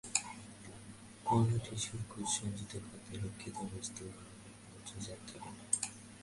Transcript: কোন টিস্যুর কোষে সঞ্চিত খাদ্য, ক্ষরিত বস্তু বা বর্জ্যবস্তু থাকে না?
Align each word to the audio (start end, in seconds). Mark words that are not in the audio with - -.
কোন 1.25 1.45
টিস্যুর 1.63 2.01
কোষে 2.09 2.31
সঞ্চিত 2.35 2.71
খাদ্য, 2.87 3.21
ক্ষরিত 3.37 3.57
বস্তু 3.71 4.03
বা 4.07 4.23
বর্জ্যবস্তু 4.63 5.23
থাকে 5.29 5.49
না? 5.55 5.63